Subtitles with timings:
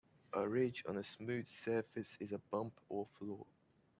[0.33, 3.45] A ridge on a smooth surface is a bump or flaw.